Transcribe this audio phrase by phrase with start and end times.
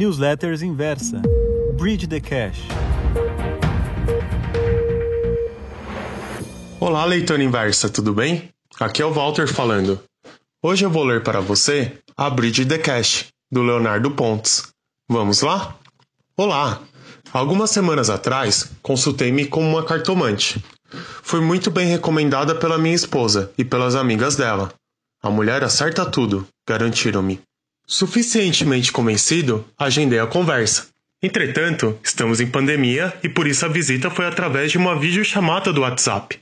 [0.00, 1.20] Newsletters Inversa.
[1.76, 2.58] Bridge the Cash.
[6.80, 8.48] Olá, leitor inversa, tudo bem?
[8.80, 10.02] Aqui é o Walter falando.
[10.62, 14.68] Hoje eu vou ler para você A Bridge the Cash, do Leonardo Pontes.
[15.06, 15.76] Vamos lá?
[16.34, 16.80] Olá!
[17.30, 20.64] Algumas semanas atrás, consultei-me como uma cartomante.
[21.22, 24.72] Fui muito bem recomendada pela minha esposa e pelas amigas dela.
[25.22, 27.38] A mulher acerta tudo, garantiram-me.
[27.92, 30.86] Suficientemente convencido, agendei a conversa.
[31.20, 35.80] Entretanto, estamos em pandemia e por isso a visita foi através de uma videochamada do
[35.80, 36.38] WhatsApp.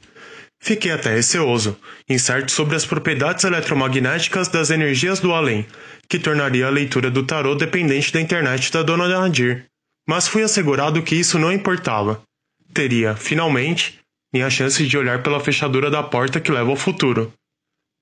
[0.60, 1.74] Fiquei até receoso,
[2.06, 5.66] incerto sobre as propriedades eletromagnéticas das energias do além,
[6.06, 9.64] que tornaria a leitura do tarô dependente da internet da dona Nadir.
[10.06, 12.20] Mas fui assegurado que isso não importava.
[12.74, 13.98] Teria, finalmente,
[14.34, 17.32] minha chance de olhar pela fechadura da porta que leva ao futuro.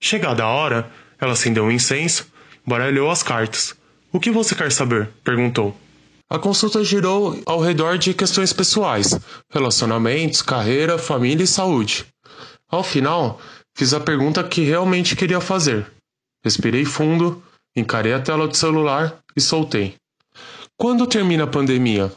[0.03, 0.91] Chegada a hora,
[1.21, 2.29] ela acendeu um incenso,
[2.67, 3.75] baralhou as cartas.
[4.13, 5.09] O que você quer saber?
[5.23, 5.77] perguntou.
[6.29, 9.19] A consulta girou ao redor de questões pessoais,
[9.51, 12.05] relacionamentos, carreira, família e saúde.
[12.69, 13.41] Ao final,
[13.77, 15.87] fiz a pergunta que realmente queria fazer.
[16.45, 17.41] Respirei fundo,
[17.77, 19.95] encarei a tela do celular e soltei.
[20.77, 22.13] Quando termina a pandemia?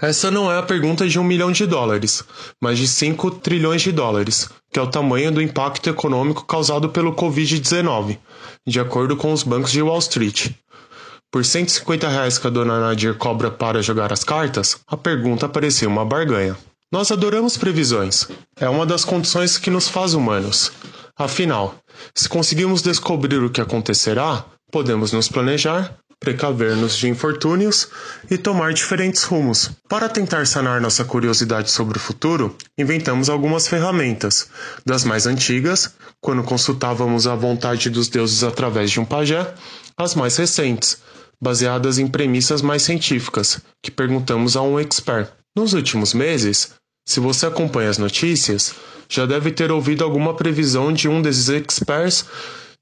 [0.00, 2.22] Essa não é a pergunta de um milhão de dólares,
[2.60, 7.14] mas de 5 trilhões de dólares, que é o tamanho do impacto econômico causado pelo
[7.14, 8.16] Covid-19,
[8.64, 10.50] de acordo com os bancos de Wall Street.
[11.32, 15.88] Por 150 reais que a dona Nadir cobra para jogar as cartas, a pergunta parecia
[15.88, 16.56] uma barganha.
[16.92, 18.28] Nós adoramos previsões.
[18.58, 20.72] É uma das condições que nos faz humanos.
[21.18, 21.74] Afinal,
[22.14, 27.88] se conseguimos descobrir o que acontecerá, podemos nos planejar, precaver-nos de infortúnios
[28.30, 29.70] e tomar diferentes rumos.
[29.88, 34.48] Para tentar sanar nossa curiosidade sobre o futuro, inventamos algumas ferramentas,
[34.84, 39.54] das mais antigas, quando consultávamos a vontade dos deuses através de um pajé,
[39.96, 40.98] às mais recentes,
[41.40, 45.28] baseadas em premissas mais científicas, que perguntamos a um expert.
[45.56, 46.72] Nos últimos meses,
[47.06, 48.74] se você acompanha as notícias,
[49.08, 52.24] já deve ter ouvido alguma previsão de um desses experts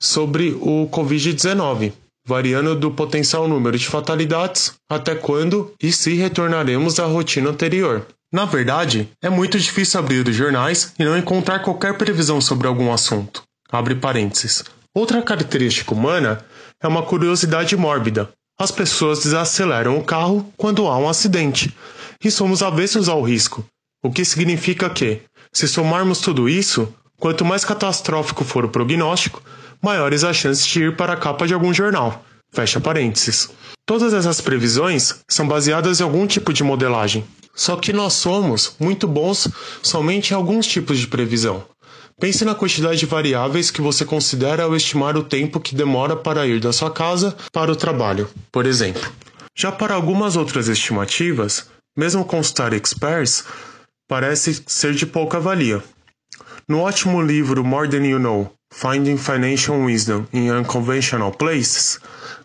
[0.00, 1.92] sobre o Covid-19,
[2.26, 8.04] variando do potencial número de fatalidades até quando e se retornaremos à rotina anterior.
[8.32, 12.92] Na verdade, é muito difícil abrir os jornais e não encontrar qualquer previsão sobre algum
[12.92, 13.44] assunto.
[13.70, 14.64] Abre parênteses.
[14.92, 16.44] Outra característica humana
[16.82, 18.28] é uma curiosidade mórbida.
[18.58, 21.74] As pessoas desaceleram o carro quando há um acidente,
[22.24, 23.64] e somos avessos ao risco,
[24.02, 25.20] o que significa que,
[25.52, 29.42] se somarmos tudo isso, quanto mais catastrófico for o prognóstico,
[29.82, 32.24] maiores as chances de ir para a capa de algum jornal.
[32.52, 33.50] Fecha parênteses.
[33.84, 37.24] Todas essas previsões são baseadas em algum tipo de modelagem.
[37.54, 39.48] Só que nós somos muito bons
[39.82, 41.64] somente em alguns tipos de previsão.
[42.18, 46.46] Pense na quantidade de variáveis que você considera ao estimar o tempo que demora para
[46.46, 49.12] ir da sua casa para o trabalho, por exemplo.
[49.54, 51.66] Já para algumas outras estimativas,
[51.96, 53.44] mesmo consultar experts
[54.08, 55.82] parece ser de pouca valia.
[56.68, 62.00] No ótimo livro More Than You Know, Finding Financial Wisdom in Unconventional Places,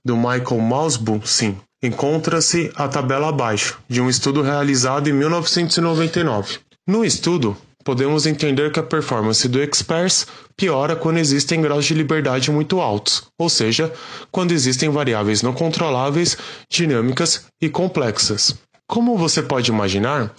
[0.06, 6.60] do Michael Mausbu, sim, encontra-se a tabela abaixo, de um estudo realizado em 1999.
[6.88, 12.52] No estudo, podemos entender que a performance do Experts piora quando existem graus de liberdade
[12.52, 13.92] muito altos, ou seja,
[14.32, 16.38] quando existem variáveis não controláveis,
[16.70, 18.54] dinâmicas e complexas.
[18.88, 20.32] Como você pode imaginar,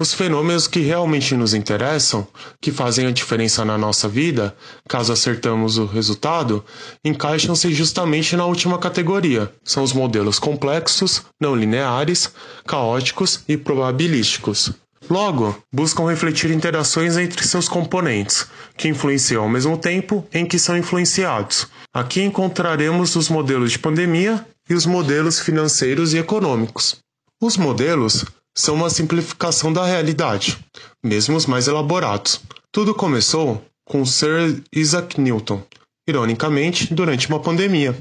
[0.00, 2.26] os fenômenos que realmente nos interessam,
[2.58, 4.56] que fazem a diferença na nossa vida,
[4.88, 6.64] caso acertamos o resultado,
[7.04, 9.52] encaixam-se justamente na última categoria.
[9.62, 12.32] São os modelos complexos, não lineares,
[12.66, 14.72] caóticos e probabilísticos.
[15.10, 18.46] Logo, buscam refletir interações entre seus componentes,
[18.78, 21.66] que influenciam ao mesmo tempo em que são influenciados.
[21.92, 26.96] Aqui encontraremos os modelos de pandemia e os modelos financeiros e econômicos.
[27.42, 28.24] Os modelos
[28.54, 30.58] são uma simplificação da realidade,
[31.02, 32.40] mesmo os mais elaborados.
[32.72, 35.62] Tudo começou com Sir Isaac Newton,
[36.08, 37.96] ironicamente, durante uma pandemia,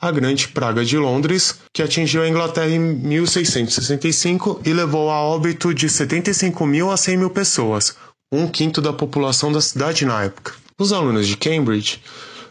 [0.00, 5.72] a Grande Praga de Londres, que atingiu a Inglaterra em 1665 e levou a óbito
[5.72, 7.96] de 75 mil a 100 mil pessoas,
[8.32, 10.54] um quinto da população da cidade na época.
[10.78, 12.00] Os alunos de Cambridge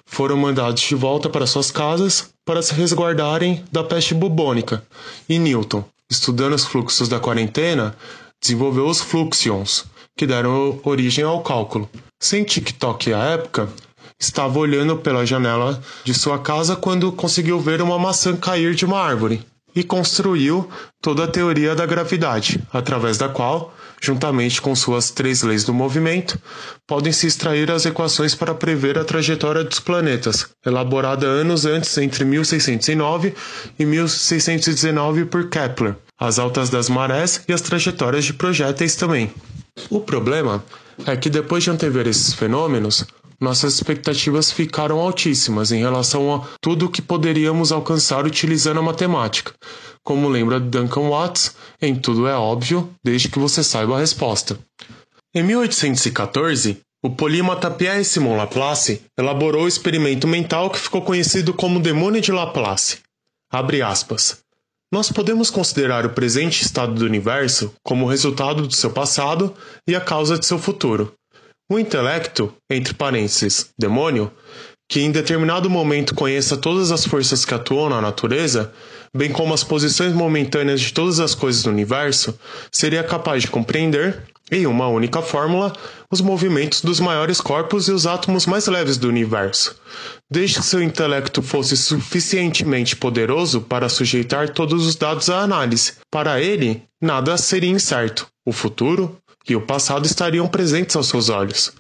[0.06, 4.84] foram mandados de volta para suas casas para se resguardarem da peste bubônica,
[5.28, 7.96] e Newton, estudando os fluxos da quarentena,
[8.42, 9.86] desenvolveu os fluxions,
[10.16, 11.90] que deram origem ao cálculo.
[12.20, 13.70] Sem TikTok à época,
[14.20, 19.00] estava olhando pela janela de sua casa quando conseguiu ver uma maçã cair de uma
[19.00, 19.44] árvore.
[19.76, 20.70] E construiu
[21.02, 26.40] toda a teoria da gravidade, através da qual, juntamente com suas três leis do movimento,
[26.88, 32.26] podem se extrair as equações para prever a trajetória dos planetas, elaborada anos antes entre
[32.26, 33.34] 1609
[33.78, 39.32] e 1619 por Kepler, as altas das marés e as trajetórias de projéteis também.
[39.90, 40.64] O problema
[41.06, 43.06] é que depois de antever esses fenômenos,
[43.42, 49.54] nossas expectativas ficaram altíssimas em relação a tudo o que poderíamos alcançar utilizando a matemática.
[50.04, 54.60] Como lembra Duncan Watts, em tudo é óbvio, desde que você saiba a resposta.
[55.34, 61.80] Em 1814, o polímata Pierre Simon Laplace elaborou o experimento mental que ficou conhecido como
[61.80, 63.00] demônio de Laplace.
[63.52, 64.40] Abre aspas.
[64.94, 69.56] Nós podemos considerar o presente estado do universo como resultado do seu passado
[69.88, 71.14] e a causa de seu futuro.
[71.72, 74.30] O intelecto, entre parênteses, demônio,
[74.90, 78.74] que em determinado momento conheça todas as forças que atuam na natureza,
[79.16, 82.38] bem como as posições momentâneas de todas as coisas do universo,
[82.70, 84.22] seria capaz de compreender,
[84.52, 85.72] em uma única fórmula,
[86.12, 89.80] os movimentos dos maiores corpos e os átomos mais leves do universo,
[90.30, 95.94] desde que seu intelecto fosse suficientemente poderoso para sujeitar todos os dados à análise.
[96.12, 101.74] Para ele, nada seria incerto: o futuro, e o passado estariam presentes aos seus olhos.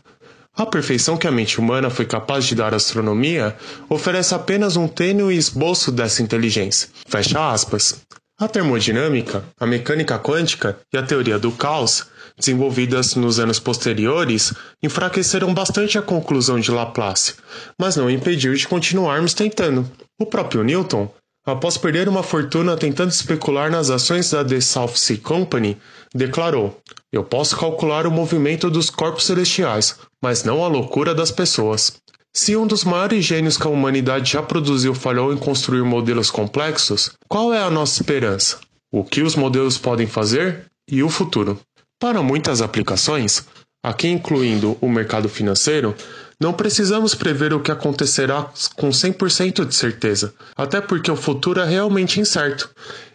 [0.55, 3.55] A perfeição que a mente humana foi capaz de dar à astronomia
[3.89, 6.89] oferece apenas um tênue esboço dessa inteligência.
[7.07, 8.01] Fecha aspas.
[8.37, 15.53] A termodinâmica, a mecânica quântica e a teoria do caos, desenvolvidas nos anos posteriores, enfraqueceram
[15.53, 17.35] bastante a conclusão de Laplace,
[17.79, 19.89] mas não impediu de continuarmos tentando.
[20.19, 21.09] O próprio Newton,
[21.45, 25.77] após perder uma fortuna tentando especular nas ações da The South Sea Company,
[26.13, 26.79] declarou:
[27.11, 31.93] Eu posso calcular o movimento dos corpos celestiais, mas não a loucura das pessoas.
[32.33, 37.11] Se um dos maiores gênios que a humanidade já produziu falhou em construir modelos complexos,
[37.27, 38.57] qual é a nossa esperança?
[38.91, 41.59] O que os modelos podem fazer e o futuro?
[41.99, 43.45] Para muitas aplicações,
[43.83, 45.93] aqui incluindo o mercado financeiro,
[46.41, 51.69] não precisamos prever o que acontecerá com 100% de certeza, até porque o futuro é
[51.69, 52.67] realmente incerto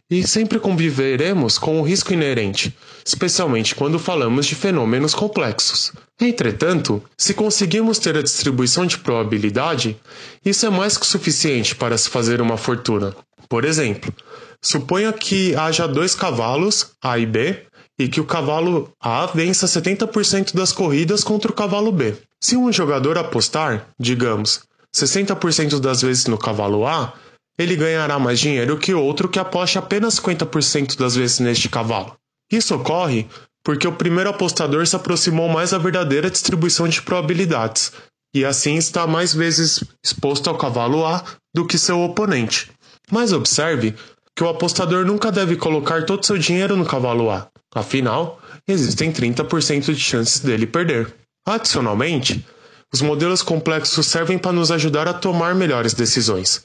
[0.09, 2.73] e sempre conviveremos com o risco inerente,
[3.05, 5.93] especialmente quando falamos de fenômenos complexos.
[6.21, 9.97] Entretanto, se conseguirmos ter a distribuição de probabilidade,
[10.45, 13.13] isso é mais que suficiente para se fazer uma fortuna.
[13.49, 14.15] Por exemplo,
[14.63, 17.67] suponha que haja dois cavalos, A e B,
[17.99, 22.15] e que o cavalo A vença 70% das corridas contra o cavalo B.
[22.43, 24.63] Se um jogador apostar, digamos,
[24.95, 27.13] 60% das vezes no cavalo A,
[27.59, 32.15] ele ganhará mais dinheiro que outro que aposte apenas 50% das vezes neste cavalo.
[32.53, 33.27] Isso ocorre
[33.65, 37.93] porque o primeiro apostador se aproximou mais da verdadeira distribuição de probabilidades
[38.35, 42.71] e assim está mais vezes exposto ao cavalo A do que seu oponente.
[43.11, 43.95] Mas observe
[44.37, 49.93] que o apostador nunca deve colocar todo seu dinheiro no cavalo A, afinal, existem 30%
[49.93, 51.15] de chances dele perder.
[51.47, 52.45] Adicionalmente,
[52.93, 56.63] os modelos complexos servem para nos ajudar a tomar melhores decisões.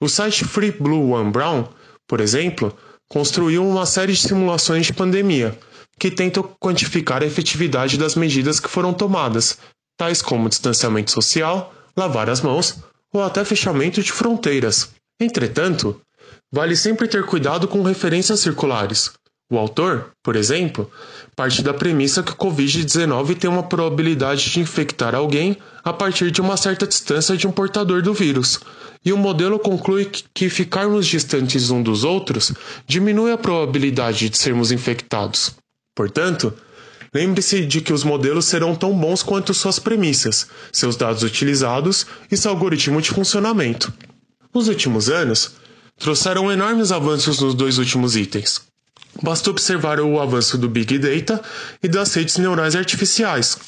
[0.00, 1.64] O site Free Blue One Brown,
[2.06, 2.76] por exemplo,
[3.10, 5.58] construiu uma série de simulações de pandemia
[5.98, 9.58] que tentam quantificar a efetividade das medidas que foram tomadas,
[9.98, 12.78] tais como distanciamento social, lavar as mãos
[13.12, 14.90] ou até fechamento de fronteiras.
[15.20, 16.00] Entretanto,
[16.52, 19.12] vale sempre ter cuidado com referências circulares.
[19.52, 20.90] O autor, por exemplo,
[21.36, 26.40] parte da premissa que o Covid-19 tem uma probabilidade de infectar alguém a partir de
[26.40, 28.58] uma certa distância de um portador do vírus,
[29.04, 32.54] e o modelo conclui que ficarmos distantes um dos outros
[32.86, 35.54] diminui a probabilidade de sermos infectados.
[35.94, 36.54] Portanto,
[37.14, 42.38] lembre-se de que os modelos serão tão bons quanto suas premissas, seus dados utilizados e
[42.38, 43.92] seu algoritmo de funcionamento.
[44.54, 45.56] Os últimos anos
[45.98, 48.71] trouxeram enormes avanços nos dois últimos itens.
[49.20, 51.42] Basta observar o avanço do Big Data
[51.82, 53.58] e das redes neurais artificiais,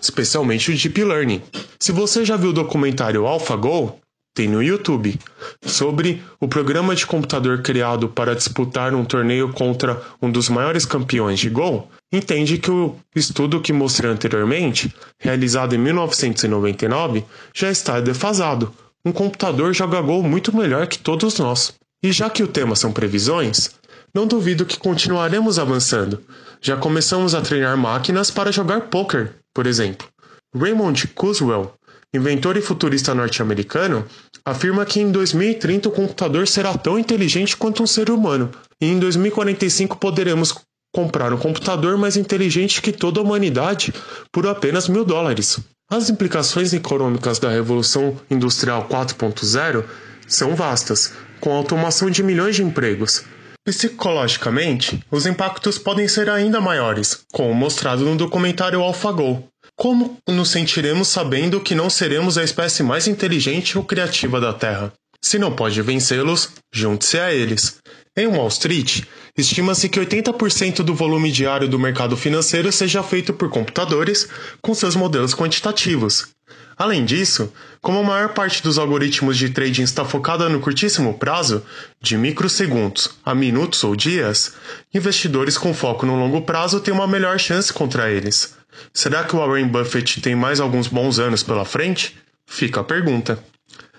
[0.00, 1.42] especialmente o Deep Learning.
[1.80, 3.98] Se você já viu o documentário AlphaGo,
[4.34, 5.16] tem no YouTube,
[5.62, 11.38] sobre o programa de computador criado para disputar um torneio contra um dos maiores campeões
[11.38, 17.24] de Go, entende que o estudo que mostrei anteriormente, realizado em 1999,
[17.54, 18.74] já está defasado.
[19.04, 21.72] Um computador joga Go muito melhor que todos nós.
[22.02, 23.70] E já que o tema são previsões,
[24.14, 26.22] não duvido que continuaremos avançando.
[26.60, 30.08] Já começamos a treinar máquinas para jogar poker, por exemplo.
[30.54, 31.72] Raymond Kurzweil
[32.14, 34.06] inventor e futurista norte-americano,
[34.44, 38.98] afirma que em 2030 o computador será tão inteligente quanto um ser humano, e em
[38.98, 40.54] 2045 poderemos
[40.94, 43.92] comprar um computador mais inteligente que toda a humanidade
[44.30, 45.58] por apenas mil dólares.
[45.90, 49.84] As implicações econômicas da Revolução Industrial 4.0
[50.26, 53.24] são vastas, com a automação de milhões de empregos,
[53.64, 59.48] Psicologicamente, os impactos podem ser ainda maiores, como mostrado no documentário AlphaGo.
[59.74, 64.92] Como nos sentiremos sabendo que não seremos a espécie mais inteligente ou criativa da Terra?
[65.18, 67.78] Se não pode vencê-los, junte-se a eles.
[68.14, 69.04] Em Wall Street,
[69.36, 74.28] estima-se que 80% do volume diário do mercado financeiro seja feito por computadores
[74.60, 76.33] com seus modelos quantitativos.
[76.76, 81.64] Além disso, como a maior parte dos algoritmos de trading está focada no curtíssimo prazo,
[82.00, 84.54] de microsegundos a minutos ou dias,
[84.92, 88.56] investidores com foco no longo prazo têm uma melhor chance contra eles.
[88.92, 92.16] Será que o Warren Buffett tem mais alguns bons anos pela frente?
[92.46, 93.38] Fica a pergunta.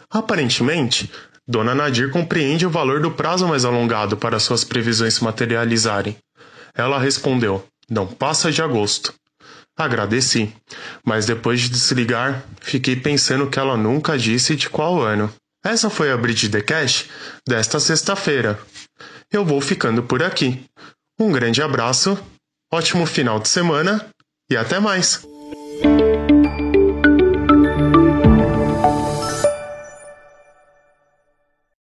[0.10, 1.10] Aparentemente,
[1.48, 6.18] Dona Nadir compreende o valor do prazo mais alongado para suas previsões se materializarem.
[6.74, 9.14] Ela respondeu: Não passa de agosto.
[9.78, 10.54] Agradeci,
[11.06, 15.34] mas depois de desligar, fiquei pensando que ela nunca disse de qual ano.
[15.64, 17.10] Essa foi a Bridge The Cash
[17.48, 18.58] desta sexta-feira.
[19.32, 20.64] Eu vou ficando por aqui.
[21.20, 22.18] Um grande abraço,
[22.72, 24.06] ótimo final de semana
[24.50, 25.35] e até mais!